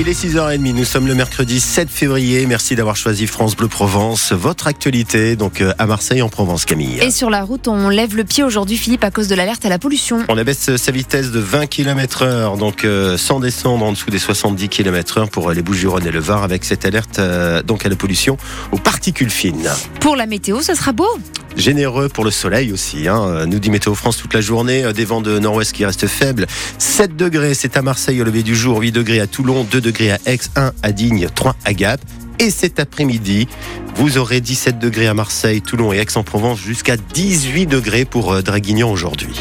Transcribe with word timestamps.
Il 0.00 0.08
est 0.08 0.12
6h30, 0.12 0.74
nous 0.74 0.84
sommes 0.84 1.08
le 1.08 1.14
mercredi 1.16 1.58
7 1.58 1.90
février. 1.90 2.46
Merci 2.46 2.76
d'avoir 2.76 2.94
choisi 2.94 3.26
France 3.26 3.56
Bleu 3.56 3.66
Provence. 3.66 4.30
Votre 4.30 4.68
actualité, 4.68 5.34
donc 5.34 5.60
euh, 5.60 5.72
à 5.76 5.86
Marseille 5.86 6.22
en 6.22 6.28
Provence, 6.28 6.66
Camille. 6.66 7.00
Et 7.00 7.10
sur 7.10 7.30
la 7.30 7.42
route, 7.42 7.66
on 7.66 7.88
lève 7.88 8.14
le 8.14 8.22
pied 8.22 8.44
aujourd'hui, 8.44 8.76
Philippe, 8.76 9.02
à 9.02 9.10
cause 9.10 9.26
de 9.26 9.34
l'alerte 9.34 9.66
à 9.66 9.68
la 9.68 9.80
pollution. 9.80 10.24
On 10.28 10.38
abaisse 10.38 10.76
sa 10.76 10.92
vitesse 10.92 11.32
de 11.32 11.40
20 11.40 11.66
km 11.66 12.22
heure, 12.22 12.56
donc 12.56 12.84
euh, 12.84 13.18
sans 13.18 13.40
descendre 13.40 13.84
en 13.84 13.90
dessous 13.90 14.10
des 14.10 14.20
70 14.20 14.68
km 14.68 15.18
heure 15.18 15.30
pour 15.30 15.50
les 15.50 15.62
Bouches-du-Rhône 15.62 16.06
et 16.06 16.12
le 16.12 16.20
Var 16.20 16.44
avec 16.44 16.64
cette 16.64 16.84
alerte 16.84 17.18
euh, 17.18 17.64
donc 17.64 17.84
à 17.84 17.88
la 17.88 17.96
pollution 17.96 18.36
aux 18.70 18.78
particules 18.78 19.30
fines. 19.30 19.68
Pour 19.98 20.14
la 20.14 20.26
météo, 20.26 20.60
ce 20.62 20.76
sera 20.76 20.92
beau 20.92 21.08
généreux 21.56 22.08
pour 22.08 22.24
le 22.24 22.30
soleil 22.30 22.70
aussi. 22.72 23.08
Hein. 23.08 23.46
Nous 23.46 23.58
dit 23.58 23.70
Météo 23.70 23.96
France 23.96 24.16
toute 24.16 24.32
la 24.32 24.40
journée. 24.40 24.92
Des 24.92 25.04
vents 25.04 25.20
de 25.20 25.40
nord-ouest 25.40 25.72
qui 25.72 25.84
restent 25.84 26.06
faibles. 26.06 26.46
7 26.78 27.16
degrés, 27.16 27.54
c'est 27.54 27.76
à 27.76 27.82
Marseille 27.82 28.20
au 28.20 28.24
lever 28.24 28.44
du 28.44 28.54
jour. 28.54 28.78
8 28.78 28.92
degrés 28.92 29.18
à 29.18 29.26
Toulon, 29.26 29.64
2 29.64 29.80
degrés 29.80 29.87
à 29.88 30.18
Aix, 30.26 30.38
1 30.54 30.72
à 30.82 30.92
Digne, 30.92 31.28
3 31.34 31.56
à 31.64 31.72
Gap. 31.72 32.00
Et 32.38 32.50
cet 32.50 32.78
après-midi, 32.78 33.48
vous 33.96 34.18
aurez 34.18 34.40
17 34.40 34.78
degrés 34.78 35.08
à 35.08 35.14
Marseille, 35.14 35.60
Toulon 35.60 35.92
et 35.92 35.98
Aix-en-Provence, 35.98 36.60
jusqu'à 36.60 36.96
18 36.96 37.66
degrés 37.66 38.04
pour 38.04 38.32
euh, 38.32 38.42
Draguignan 38.42 38.90
aujourd'hui. 38.90 39.34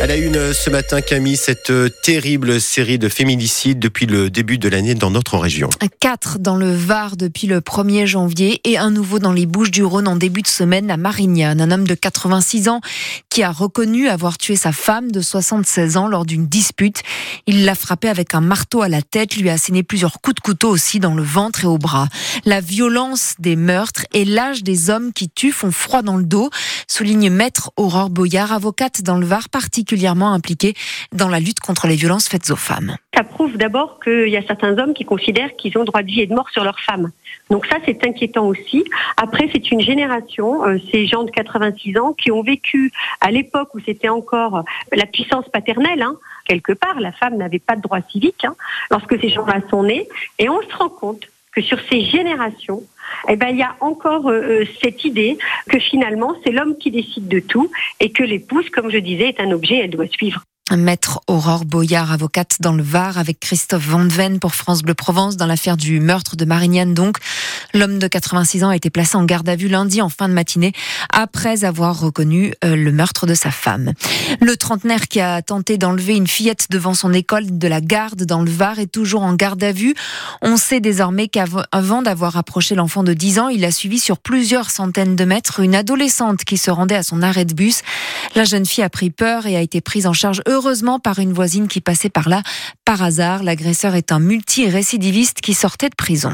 Elle 0.00 0.12
a 0.12 0.16
une 0.16 0.52
ce 0.52 0.70
matin, 0.70 1.00
Camille, 1.00 1.36
cette 1.36 1.70
euh, 1.70 1.88
terrible 1.88 2.60
série 2.60 3.00
de 3.00 3.08
féminicides 3.08 3.80
depuis 3.80 4.06
le 4.06 4.30
début 4.30 4.56
de 4.56 4.68
l'année 4.68 4.94
dans 4.94 5.10
notre 5.10 5.36
région. 5.38 5.70
Quatre 5.98 6.38
dans 6.38 6.54
le 6.54 6.72
Var 6.72 7.16
depuis 7.16 7.48
le 7.48 7.58
1er 7.58 8.06
janvier 8.06 8.60
et 8.62 8.78
un 8.78 8.92
nouveau 8.92 9.18
dans 9.18 9.32
les 9.32 9.44
Bouches 9.44 9.72
du 9.72 9.82
Rhône 9.82 10.06
en 10.06 10.14
début 10.14 10.42
de 10.42 10.46
semaine 10.46 10.88
à 10.92 10.96
Marignane. 10.96 11.60
Un 11.60 11.72
homme 11.72 11.84
de 11.84 11.94
86 11.94 12.68
ans 12.68 12.80
qui 13.28 13.42
a 13.42 13.50
reconnu 13.50 14.08
avoir 14.08 14.38
tué 14.38 14.54
sa 14.54 14.70
femme 14.70 15.10
de 15.10 15.20
76 15.20 15.96
ans 15.96 16.06
lors 16.06 16.24
d'une 16.24 16.46
dispute. 16.46 17.02
Il 17.48 17.64
l'a 17.64 17.74
frappée 17.74 18.08
avec 18.08 18.34
un 18.34 18.40
marteau 18.40 18.82
à 18.82 18.88
la 18.88 19.02
tête, 19.02 19.34
lui 19.34 19.50
a 19.50 19.54
asséné 19.54 19.82
plusieurs 19.82 20.20
coups 20.20 20.36
de 20.36 20.40
couteau 20.40 20.68
aussi 20.68 21.00
dans 21.00 21.14
le 21.14 21.24
ventre 21.24 21.64
et 21.64 21.66
au 21.66 21.76
bras. 21.76 22.06
La 22.44 22.60
violence 22.60 23.34
des 23.40 23.56
meurtres 23.56 24.06
et 24.14 24.24
l'âge 24.24 24.62
des 24.62 24.90
hommes 24.90 25.12
qui 25.12 25.28
tuent 25.28 25.50
font 25.50 25.72
froid 25.72 26.02
dans 26.02 26.18
le 26.18 26.24
dos, 26.24 26.50
souligne 26.88 27.30
maître 27.30 27.70
Aurore 27.76 28.10
Boyard, 28.10 28.52
avocate 28.52 29.02
dans 29.02 29.16
le 29.18 29.26
Var 29.26 29.48
particulièrement 29.50 30.32
impliqués 30.32 30.74
dans 31.12 31.28
la 31.28 31.38
lutte 31.38 31.60
contre 31.60 31.86
les 31.86 31.94
violences 31.94 32.28
faites 32.28 32.50
aux 32.50 32.56
femmes. 32.56 32.96
Ça 33.14 33.22
prouve 33.22 33.56
d'abord 33.56 34.00
qu'il 34.02 34.28
y 34.28 34.36
a 34.36 34.42
certains 34.46 34.76
hommes 34.78 34.94
qui 34.94 35.04
considèrent 35.04 35.54
qu'ils 35.56 35.76
ont 35.78 35.84
droit 35.84 36.02
de 36.02 36.08
vie 36.08 36.22
et 36.22 36.26
de 36.26 36.34
mort 36.34 36.48
sur 36.50 36.64
leurs 36.64 36.80
femmes. 36.80 37.10
Donc 37.50 37.66
ça, 37.66 37.76
c'est 37.86 38.04
inquiétant 38.06 38.46
aussi. 38.46 38.84
Après, 39.16 39.48
c'est 39.52 39.70
une 39.70 39.80
génération, 39.80 40.64
euh, 40.64 40.78
ces 40.90 41.06
gens 41.06 41.24
de 41.24 41.30
86 41.30 41.98
ans, 41.98 42.12
qui 42.12 42.30
ont 42.30 42.42
vécu 42.42 42.92
à 43.20 43.30
l'époque 43.30 43.74
où 43.74 43.80
c'était 43.80 44.08
encore 44.08 44.64
la 44.92 45.06
puissance 45.06 45.48
paternelle. 45.48 46.02
Hein, 46.02 46.16
quelque 46.46 46.72
part, 46.72 47.00
la 47.00 47.12
femme 47.12 47.36
n'avait 47.36 47.58
pas 47.58 47.76
de 47.76 47.82
droit 47.82 48.00
civique 48.10 48.44
hein, 48.44 48.54
lorsque 48.90 49.18
ces 49.20 49.30
gens-là 49.30 49.60
sont 49.70 49.82
nés. 49.82 50.08
Et 50.38 50.48
on 50.48 50.60
se 50.62 50.76
rend 50.76 50.88
compte 50.88 51.22
que 51.52 51.62
sur 51.62 51.78
ces 51.90 52.02
générations, 52.02 52.82
eh 53.28 53.36
ben, 53.36 53.48
il 53.48 53.58
y 53.58 53.62
a 53.62 53.76
encore 53.80 54.28
euh, 54.28 54.62
euh, 54.62 54.64
cette 54.82 55.04
idée 55.04 55.38
que 55.68 55.78
finalement, 55.78 56.34
c'est 56.44 56.52
l'homme 56.52 56.76
qui 56.78 56.90
décide 56.90 57.28
de 57.28 57.40
tout 57.40 57.70
et 58.00 58.10
que 58.10 58.22
l'épouse, 58.22 58.68
comme 58.70 58.90
je 58.90 58.98
disais, 58.98 59.28
est 59.28 59.40
un 59.40 59.50
objet, 59.50 59.76
elle 59.76 59.90
doit 59.90 60.08
suivre. 60.08 60.42
Maître 60.76 61.20
Aurore 61.26 61.64
Boyard, 61.64 62.12
avocate 62.12 62.56
dans 62.60 62.72
le 62.72 62.82
Var, 62.82 63.18
avec 63.18 63.40
Christophe 63.40 63.86
Vandeven 63.86 64.38
pour 64.38 64.54
France 64.54 64.82
Bleu 64.82 64.94
Provence 64.94 65.36
dans 65.36 65.46
l'affaire 65.46 65.76
du 65.76 66.00
meurtre 66.00 66.36
de 66.36 66.44
Marignane. 66.44 66.94
Donc, 66.94 67.18
l'homme 67.74 67.98
de 67.98 68.06
86 68.06 68.64
ans 68.64 68.68
a 68.68 68.76
été 68.76 68.90
placé 68.90 69.16
en 69.16 69.24
garde 69.24 69.48
à 69.48 69.56
vue 69.56 69.68
lundi 69.68 70.02
en 70.02 70.08
fin 70.08 70.28
de 70.28 70.34
matinée 70.34 70.72
après 71.12 71.64
avoir 71.64 71.98
reconnu 72.00 72.54
euh, 72.64 72.76
le 72.76 72.92
meurtre 72.92 73.26
de 73.26 73.34
sa 73.34 73.50
femme. 73.50 73.92
Le 74.40 74.56
trentenaire 74.56 75.08
qui 75.08 75.20
a 75.20 75.42
tenté 75.42 75.78
d'enlever 75.78 76.16
une 76.16 76.26
fillette 76.26 76.66
devant 76.70 76.94
son 76.94 77.12
école 77.12 77.58
de 77.58 77.68
la 77.68 77.80
garde 77.80 78.24
dans 78.24 78.42
le 78.42 78.50
Var 78.50 78.78
est 78.78 78.92
toujours 78.92 79.22
en 79.22 79.34
garde 79.34 79.62
à 79.62 79.72
vue. 79.72 79.94
On 80.42 80.56
sait 80.56 80.80
désormais 80.80 81.28
qu'avant 81.28 82.02
d'avoir 82.02 82.36
approché 82.36 82.74
l'enfant 82.74 83.02
de 83.02 83.14
10 83.14 83.38
ans, 83.38 83.48
il 83.48 83.64
a 83.64 83.70
suivi 83.70 83.98
sur 83.98 84.18
plusieurs 84.18 84.70
centaines 84.70 85.16
de 85.16 85.24
mètres 85.24 85.60
une 85.60 85.74
adolescente 85.74 86.44
qui 86.44 86.56
se 86.56 86.70
rendait 86.70 86.94
à 86.94 87.02
son 87.02 87.22
arrêt 87.22 87.44
de 87.44 87.54
bus. 87.54 87.82
La 88.34 88.44
jeune 88.44 88.66
fille 88.66 88.84
a 88.84 88.90
pris 88.90 89.10
peur 89.10 89.46
et 89.46 89.56
a 89.56 89.60
été 89.60 89.80
prise 89.80 90.06
en 90.06 90.12
charge 90.12 90.42
par 91.02 91.18
une 91.18 91.32
voisine 91.32 91.68
qui 91.68 91.80
passait 91.80 92.08
par 92.08 92.28
là 92.28 92.42
par 92.84 93.02
hasard. 93.02 93.42
L'agresseur 93.42 93.94
est 93.94 94.12
un 94.12 94.18
multirécidiviste 94.18 95.40
qui 95.40 95.54
sortait 95.54 95.88
de 95.88 95.94
prison. 95.94 96.32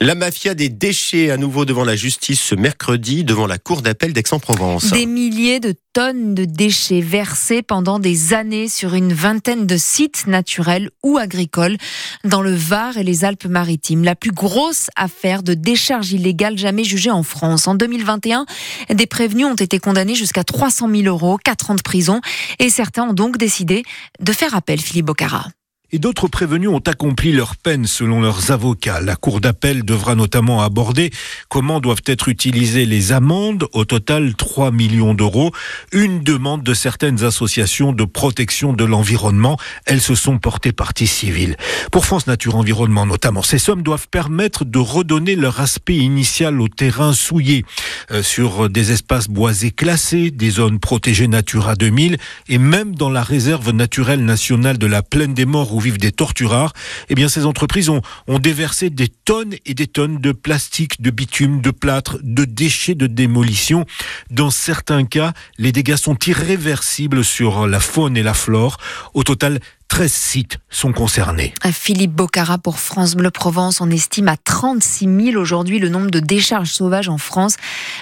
La 0.00 0.14
mafia 0.14 0.54
des 0.54 0.68
déchets 0.68 1.30
à 1.30 1.36
nouveau 1.36 1.64
devant 1.64 1.84
la 1.84 1.96
justice 1.96 2.40
ce 2.40 2.54
mercredi 2.54 3.24
devant 3.24 3.46
la 3.46 3.58
cour 3.58 3.82
d'appel 3.82 4.12
d'Aix-en-Provence. 4.12 4.92
Des 4.92 5.06
milliers 5.06 5.60
de 5.60 5.74
de 5.96 6.44
déchets 6.44 7.00
versés 7.00 7.62
pendant 7.62 7.98
des 7.98 8.34
années 8.34 8.68
sur 8.68 8.92
une 8.92 9.14
vingtaine 9.14 9.66
de 9.66 9.78
sites 9.78 10.26
naturels 10.26 10.90
ou 11.02 11.16
agricoles 11.16 11.78
dans 12.22 12.42
le 12.42 12.54
Var 12.54 12.98
et 12.98 13.02
les 13.02 13.24
Alpes-Maritimes. 13.24 14.04
La 14.04 14.14
plus 14.14 14.30
grosse 14.30 14.90
affaire 14.94 15.42
de 15.42 15.54
décharge 15.54 16.12
illégale 16.12 16.58
jamais 16.58 16.84
jugée 16.84 17.10
en 17.10 17.22
France. 17.22 17.66
En 17.66 17.74
2021, 17.74 18.44
des 18.90 19.06
prévenus 19.06 19.46
ont 19.46 19.54
été 19.54 19.78
condamnés 19.78 20.14
jusqu'à 20.14 20.44
300 20.44 20.90
000 20.90 21.04
euros, 21.04 21.38
4 21.42 21.70
ans 21.70 21.76
de 21.76 21.82
prison 21.82 22.20
et 22.58 22.68
certains 22.68 23.04
ont 23.08 23.14
donc 23.14 23.38
décidé 23.38 23.82
de 24.20 24.32
faire 24.32 24.54
appel, 24.54 24.78
Philippe 24.78 25.06
Bocara 25.06 25.46
et 25.92 25.98
d'autres 25.98 26.28
prévenus 26.28 26.68
ont 26.68 26.78
accompli 26.80 27.32
leur 27.32 27.56
peine 27.56 27.86
selon 27.86 28.20
leurs 28.20 28.50
avocats. 28.50 29.00
La 29.00 29.16
Cour 29.16 29.40
d'appel 29.40 29.84
devra 29.84 30.14
notamment 30.14 30.62
aborder 30.62 31.10
comment 31.48 31.80
doivent 31.80 32.02
être 32.06 32.28
utilisées 32.28 32.86
les 32.86 33.12
amendes, 33.12 33.68
au 33.72 33.84
total 33.84 34.34
3 34.34 34.72
millions 34.72 35.14
d'euros, 35.14 35.52
une 35.92 36.22
demande 36.22 36.62
de 36.62 36.74
certaines 36.74 37.22
associations 37.24 37.92
de 37.92 38.04
protection 38.04 38.72
de 38.72 38.84
l'environnement. 38.84 39.56
Elles 39.84 40.00
se 40.00 40.14
sont 40.14 40.38
portées 40.38 40.72
partie 40.72 41.06
civile. 41.06 41.56
Pour 41.92 42.04
France 42.04 42.26
Nature 42.26 42.56
Environnement 42.56 43.06
notamment, 43.06 43.42
ces 43.42 43.58
sommes 43.58 43.82
doivent 43.82 44.08
permettre 44.08 44.64
de 44.64 44.78
redonner 44.78 45.36
leur 45.36 45.60
aspect 45.60 45.96
initial 45.96 46.60
au 46.60 46.68
terrain 46.68 47.12
souillé, 47.12 47.64
euh, 48.10 48.22
sur 48.22 48.68
des 48.68 48.92
espaces 48.92 49.28
boisés 49.28 49.70
classés, 49.70 50.30
des 50.30 50.50
zones 50.50 50.80
protégées 50.80 51.28
Natura 51.28 51.76
2000 51.76 52.16
et 52.48 52.58
même 52.58 52.94
dans 52.94 53.10
la 53.10 53.22
réserve 53.22 53.70
naturelle 53.70 54.24
nationale 54.24 54.78
de 54.78 54.86
la 54.86 55.02
Plaine 55.02 55.34
des 55.34 55.44
Morts 55.44 55.74
vivent 55.86 55.98
des 55.98 56.12
torturards, 56.12 56.72
eh 57.08 57.14
bien 57.14 57.28
ces 57.28 57.46
entreprises 57.46 57.88
ont, 57.88 58.02
ont 58.26 58.38
déversé 58.38 58.90
des 58.90 59.08
tonnes 59.08 59.54
et 59.64 59.74
des 59.74 59.86
tonnes 59.86 60.18
de 60.18 60.32
plastique, 60.32 61.00
de 61.00 61.10
bitume, 61.10 61.60
de 61.60 61.70
plâtre, 61.70 62.18
de 62.22 62.44
déchets 62.44 62.94
de 62.94 63.06
démolition. 63.06 63.86
Dans 64.30 64.50
certains 64.50 65.04
cas, 65.04 65.32
les 65.58 65.72
dégâts 65.72 65.96
sont 65.96 66.18
irréversibles 66.26 67.24
sur 67.24 67.66
la 67.66 67.80
faune 67.80 68.16
et 68.16 68.22
la 68.22 68.34
flore. 68.34 68.78
Au 69.14 69.22
total, 69.22 69.60
13 69.88 70.12
sites 70.12 70.58
sont 70.68 70.92
concernés. 70.92 71.54
Philippe 71.72 72.12
Bocara 72.12 72.58
pour 72.58 72.80
France 72.80 73.14
Bleu 73.14 73.30
Provence. 73.30 73.80
On 73.80 73.90
estime 73.90 74.28
à 74.28 74.36
36 74.36 75.08
000 75.32 75.40
aujourd'hui 75.40 75.78
le 75.78 75.88
nombre 75.88 76.10
de 76.10 76.20
décharges 76.20 76.72
sauvages 76.72 77.08
en 77.08 77.18
France. 77.18 77.56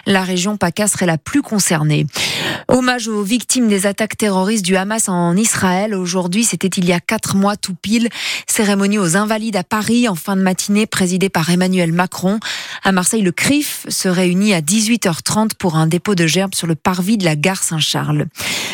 La 0.06 0.22
région 0.24 0.56
PACA 0.56 0.88
serait 0.88 1.06
la 1.06 1.18
plus 1.18 1.42
concernée. 1.42 2.06
Hommage 2.68 3.06
aux 3.08 3.22
victimes 3.22 3.68
des 3.68 3.86
attaques 3.86 4.16
terroristes 4.16 4.64
du 4.64 4.76
Hamas 4.76 5.08
en 5.08 5.36
Israël. 5.36 5.94
Aujourd'hui, 5.94 6.44
c'était 6.44 6.68
il 6.68 6.86
y 6.86 6.92
a 6.92 7.00
quatre 7.00 7.36
mois 7.36 7.56
tout 7.56 7.74
pile. 7.74 8.08
Cérémonie 8.46 8.98
aux 8.98 9.16
Invalides 9.16 9.56
à 9.56 9.62
Paris 9.64 10.08
en 10.08 10.14
fin 10.14 10.36
de 10.36 10.42
matinée, 10.42 10.86
présidée 10.86 11.28
par 11.28 11.50
Emmanuel 11.50 11.92
Macron. 11.92 12.40
À 12.82 12.92
Marseille, 12.92 13.22
le 13.22 13.32
CRIF 13.32 13.86
se 13.88 14.08
réunit 14.08 14.54
à 14.54 14.62
18h30 14.62 15.50
pour 15.58 15.76
un 15.76 15.86
dépôt 15.86 16.14
de 16.14 16.26
gerbes 16.26 16.54
sur 16.54 16.66
le 16.66 16.74
parvis 16.74 17.18
de 17.18 17.24
la 17.24 17.36
gare 17.36 17.62
Saint-Charles. 17.62 18.26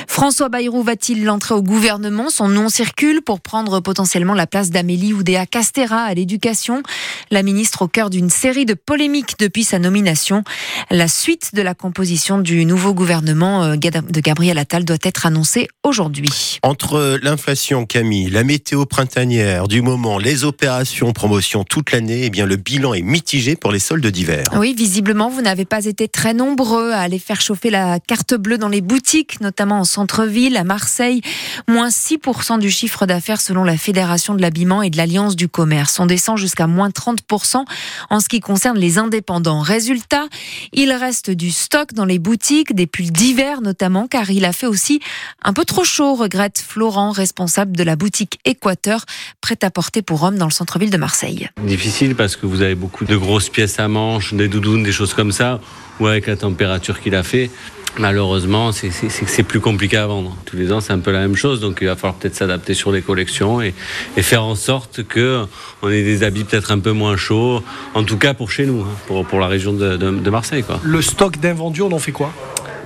François 0.07 0.49
Bayrou 0.49 0.83
va-t-il 0.83 1.25
l'entrer 1.25 1.55
au 1.55 1.63
gouvernement? 1.63 2.31
Son 2.31 2.49
nom 2.49 2.69
circule 2.69 3.00
pour 3.25 3.41
prendre 3.41 3.81
potentiellement 3.81 4.35
la 4.35 4.47
place 4.47 4.71
d'Amélie 4.71 5.15
Oudéa 5.15 5.47
Castera 5.47 6.03
à 6.03 6.13
l'éducation. 6.13 6.83
La 7.31 7.43
ministre 7.43 7.83
au 7.83 7.89
cœur 7.89 8.11
d'une 8.11 8.29
série 8.29 8.67
de 8.67 8.75
polémiques 8.75 9.37
depuis 9.39 9.65
sa 9.65 9.79
nomination. 9.79 10.45
La 10.91 11.09
suite 11.09 11.55
de 11.55 11.63
la 11.63 11.75
composition 11.75 12.39
du 12.39 12.67
nouveau 12.67 12.93
gouvernement 12.93 13.65
euh, 13.65 13.77
de 13.77 14.21
Gabriel 14.21 14.59
Attal 14.59 14.85
doit 14.85 14.99
être 15.03 15.25
annoncée 15.25 15.69
aujourd'hui. 15.83 16.59
Entre 16.63 17.19
l'inflation, 17.23 17.87
Camille, 17.87 18.29
la 18.29 18.45
météo 18.45 18.85
printanière 18.85 19.67
du 19.67 19.81
moment, 19.81 20.19
les 20.19 20.45
opérations 20.45 21.13
promotion 21.13 21.65
toute 21.65 21.93
l'année, 21.93 22.25
eh 22.25 22.31
bien 22.31 22.45
le 22.45 22.57
bilan 22.57 22.93
est 22.93 23.03
mitigé 23.03 23.57
pour 23.57 23.73
les 23.73 23.79
soldes 23.79 24.07
d'hiver. 24.07 24.45
Oui, 24.57 24.75
visiblement, 24.77 25.31
vous 25.31 25.41
n'avez 25.41 25.65
pas 25.65 25.87
été 25.87 26.07
très 26.07 26.35
nombreux 26.35 26.93
à 26.93 27.01
aller 27.01 27.19
faire 27.19 27.41
chauffer 27.41 27.71
la 27.71 27.99
carte 27.99 28.35
bleue 28.35 28.59
dans 28.59 28.69
les 28.69 28.83
boutiques, 28.83 29.41
notamment 29.41 29.81
en 29.81 29.85
centre-ville, 29.85 30.59
à 30.59 30.65
Marseille. 30.65 31.23
Moins 31.67 31.89
6% 31.89 32.59
du 32.59 32.71
chiffre 32.71 32.90
d'affaires 33.07 33.41
selon 33.41 33.65
la 33.65 33.77
Fédération 33.77 34.35
de 34.35 34.43
l'habillement 34.43 34.83
et 34.83 34.91
de 34.91 34.97
l'Alliance 34.97 35.37
du 35.37 35.49
commerce. 35.49 35.99
On 36.01 36.07
descend 36.07 36.37
jusqu'à 36.37 36.67
moins 36.67 36.91
30% 36.91 37.65
en 38.11 38.21
ce 38.21 38.29
qui 38.29 38.41
concerne 38.41 38.79
les 38.79 38.99
indépendants. 38.99 39.61
Résultat, 39.61 40.27
il 40.73 40.93
reste 40.93 41.31
du 41.31 41.51
stock 41.51 41.93
dans 41.95 42.05
les 42.05 42.19
boutiques, 42.19 42.75
des 42.75 42.87
pulls 42.87 43.11
d'hiver 43.11 43.61
notamment, 43.61 44.07
car 44.07 44.31
il 44.31 44.45
a 44.45 44.53
fait 44.53 44.67
aussi 44.67 45.01
un 45.43 45.53
peu 45.53 45.65
trop 45.65 45.85
chaud, 45.85 46.15
regrette 46.15 46.59
Florent, 46.59 47.11
responsable 47.11 47.77
de 47.77 47.83
la 47.83 47.97
boutique 47.97 48.39
Équateur, 48.45 49.05
prête 49.41 49.65
à 49.65 49.71
porter 49.71 50.03
pour 50.03 50.23
hommes 50.23 50.39
dans 50.39 50.47
le 50.47 50.53
centre-ville 50.53 50.91
de 50.91 50.97
Marseille. 50.97 51.49
Difficile 51.63 52.15
parce 52.15 52.37
que 52.37 52.47
vous 52.47 52.63
avez 52.63 52.75
beaucoup 52.75 53.05
de 53.05 53.17
grosses 53.17 53.49
pièces 53.49 53.79
à 53.79 53.89
manches, 53.89 54.35
des 54.35 54.49
doudounes, 54.49 54.83
des 54.83 54.93
choses 54.93 55.15
comme 55.15 55.33
ça, 55.33 55.61
ou 55.99 56.07
avec 56.07 56.27
la 56.27 56.37
température 56.37 57.01
qu'il 57.01 57.15
a 57.15 57.23
fait, 57.23 57.51
Malheureusement, 57.99 58.71
c'est 58.73 59.43
plus 59.43 59.61
compliqué 59.61 59.97
à 59.97 60.07
vendre. 60.07 60.37
Tous 60.45 60.57
les 60.57 60.73
ans, 60.73 60.81
c'est 60.81 60.93
un 60.93 61.01
peu 61.01 61.11
la 61.11 61.21
même 61.21 61.37
chose, 61.37 61.61
donc 61.61 61.79
il 61.81 61.87
va 61.87 61.97
falloir 61.97 62.15
peut-être 62.15 62.35
s'adapter 62.35 62.75
sur 62.75 62.93
les 62.93 63.03
collections 63.03 63.61
et, 63.61 63.75
faire 64.19 64.45
en 64.45 64.55
sorte 64.55 65.03
que 65.03 65.45
on 65.83 65.91
ait 65.91 66.03
des 66.03 66.23
habits 66.23 66.45
peut-être 66.45 66.71
un 66.71 66.79
peu 66.79 66.93
moins 66.93 67.17
chauds, 67.17 67.63
en 67.95 68.05
tout 68.05 68.17
cas 68.17 68.35
pour 68.35 68.51
chez 68.51 68.67
nous, 68.67 68.83
hein, 68.83 69.25
pour, 69.29 69.41
la 69.41 69.49
région 69.49 69.73
de, 69.73 70.31
Marseille. 70.31 70.63
Quoi. 70.63 70.81
Le 70.83 71.03
stock 71.03 71.39
d'invendus, 71.39 71.83
on 71.83 71.93
en 71.93 71.99
fait 71.99 72.13
quoi? 72.13 72.33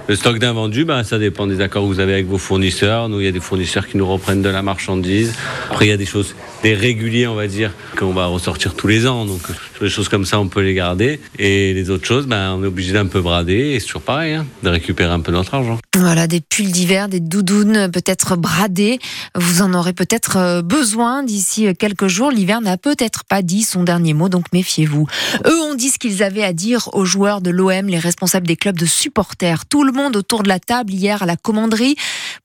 Le 0.06 0.16
stock 0.16 0.38
d'invendus, 0.38 0.84
ben, 0.84 1.02
ça 1.02 1.18
dépend 1.18 1.46
des 1.46 1.62
accords 1.62 1.82
que 1.84 1.88
vous 1.88 2.00
avez 2.00 2.12
avec 2.12 2.26
vos 2.26 2.36
fournisseurs. 2.36 3.08
Nous, 3.08 3.20
il 3.20 3.24
y 3.24 3.28
a 3.28 3.32
des 3.32 3.40
fournisseurs 3.40 3.88
qui 3.88 3.96
nous 3.96 4.06
reprennent 4.06 4.42
de 4.42 4.48
la 4.50 4.60
marchandise. 4.60 5.32
Après, 5.70 5.86
il 5.86 5.88
y 5.88 5.92
a 5.92 5.96
des 5.96 6.04
choses, 6.04 6.34
des 6.62 6.74
réguliers, 6.74 7.26
on 7.26 7.34
va 7.34 7.46
dire, 7.46 7.72
qu'on 7.98 8.12
va 8.12 8.26
ressortir 8.26 8.74
tous 8.74 8.86
les 8.86 9.06
ans. 9.06 9.24
Donc, 9.24 9.40
des 9.80 9.88
choses 9.88 10.10
comme 10.10 10.26
ça, 10.26 10.38
on 10.38 10.48
peut 10.48 10.60
les 10.60 10.74
garder. 10.74 11.20
Et 11.38 11.72
les 11.72 11.88
autres 11.88 12.04
choses, 12.04 12.26
ben, 12.26 12.52
on 12.52 12.62
est 12.64 12.66
obligé 12.66 12.92
d'un 12.92 13.06
peu 13.06 13.22
brader. 13.22 13.72
Et 13.72 13.80
c'est 13.80 13.86
toujours 13.86 14.02
pareil, 14.02 14.34
hein, 14.34 14.46
de 14.62 14.68
récupérer 14.68 15.10
un 15.10 15.20
peu 15.20 15.32
notre 15.32 15.54
argent. 15.54 15.78
Voilà, 15.96 16.26
des 16.26 16.42
pulls 16.42 16.70
d'hiver, 16.70 17.08
des 17.08 17.20
doudounes 17.20 17.90
peut-être 17.90 18.36
bradées. 18.36 18.98
Vous 19.34 19.62
en 19.62 19.72
aurez 19.72 19.94
peut-être 19.94 20.36
euh, 20.36 20.60
besoin 20.62 21.22
d'ici 21.22 21.74
quelques 21.78 22.08
jours. 22.08 22.30
L'hiver 22.30 22.60
n'a 22.60 22.76
peut-être 22.76 23.24
pas 23.24 23.40
dit 23.40 23.62
son 23.62 23.84
dernier 23.84 24.12
mot, 24.12 24.28
donc 24.28 24.52
méfiez-vous. 24.52 25.06
Eux 25.46 25.60
ont 25.62 25.74
dit 25.74 25.88
ce 25.88 25.98
qu'ils 25.98 26.22
avaient 26.22 26.44
à 26.44 26.52
dire 26.52 26.90
aux 26.92 27.06
joueurs 27.06 27.40
de 27.40 27.50
l'OM, 27.50 27.86
les 27.86 27.98
responsables 27.98 28.46
des 28.46 28.56
clubs 28.56 28.76
de 28.76 28.86
supporters. 28.86 29.64
Tout 29.64 29.82
le 29.82 29.93
monde 29.94 30.16
autour 30.16 30.42
de 30.42 30.48
la 30.48 30.58
table 30.58 30.92
hier 30.92 31.22
à 31.22 31.26
la 31.26 31.36
commanderie 31.36 31.96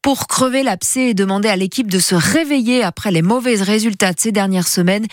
pour 0.01 0.27
crever 0.27 0.63
l'abcès 0.63 1.09
et 1.09 1.13
demander 1.13 1.49
à 1.49 1.55
l'équipe 1.55 1.89
de 1.89 1.99
se 1.99 2.15
réveiller 2.15 2.83
après 2.83 3.11
les 3.11 3.21
mauvais 3.21 3.55
résultats 3.55 4.13
de 4.13 4.19
ces 4.19 4.31
dernières 4.31 4.67
semaines. 4.67 5.05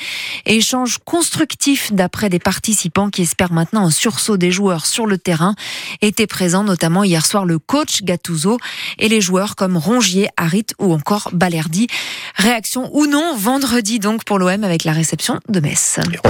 Échange 0.44 0.99
constructif 1.05 1.93
d'après 1.93 2.29
des 2.29 2.38
participants 2.38 3.11
qui 3.11 3.23
espèrent 3.23 3.53
maintenant 3.53 3.87
un 3.87 3.91
sursaut 3.91 4.37
des 4.37 4.50
joueurs 4.50 4.87
sur 4.87 5.06
le 5.06 5.19
terrain. 5.19 5.55
Était 6.03 6.27
présent 6.27 6.62
notamment 6.62 7.05
hier 7.05 7.27
soir 7.27 7.44
le 7.44 7.59
coach 7.59 8.03
Gattuso 8.03 8.59
et 8.99 9.09
les 9.09 9.21
joueurs 9.21 9.56
comme 9.56 9.77
Rongier, 9.77 10.29
Harit 10.37 10.67
ou 10.79 10.93
encore 10.93 11.31
Balerdi. 11.33 11.88
Réaction 12.37 12.91
ou 12.93 13.06
non 13.06 13.37
vendredi 13.37 13.99
donc 13.99 14.25
pour 14.25 14.38
l'OM 14.38 14.62
avec 14.62 14.85
la 14.85 14.93
réception 14.93 15.41
de 15.49 15.61
Metz. 15.61 15.99